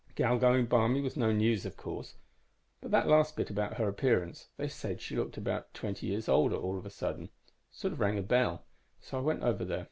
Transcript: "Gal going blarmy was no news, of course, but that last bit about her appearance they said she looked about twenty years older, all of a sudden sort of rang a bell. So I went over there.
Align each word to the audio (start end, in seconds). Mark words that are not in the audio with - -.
"Gal 0.15 0.39
going 0.39 0.65
blarmy 0.65 0.99
was 1.03 1.15
no 1.15 1.31
news, 1.31 1.63
of 1.63 1.77
course, 1.77 2.15
but 2.81 2.89
that 2.89 3.05
last 3.07 3.35
bit 3.35 3.51
about 3.51 3.75
her 3.77 3.87
appearance 3.87 4.47
they 4.57 4.67
said 4.67 4.99
she 4.99 5.15
looked 5.15 5.37
about 5.37 5.71
twenty 5.75 6.07
years 6.07 6.27
older, 6.27 6.55
all 6.55 6.75
of 6.79 6.87
a 6.87 6.89
sudden 6.89 7.29
sort 7.69 7.93
of 7.93 7.99
rang 7.99 8.17
a 8.17 8.23
bell. 8.23 8.65
So 8.99 9.19
I 9.19 9.21
went 9.21 9.43
over 9.43 9.63
there. 9.63 9.79